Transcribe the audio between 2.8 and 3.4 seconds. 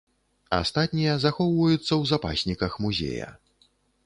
музея.